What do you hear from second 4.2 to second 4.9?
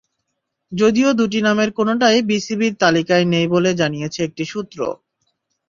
একটি সূত্র।